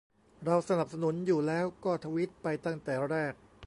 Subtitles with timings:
[0.45, 3.33] เราสนับสนุนอยู่แล้ว ก็ทวีตไปตั้งแต่แรก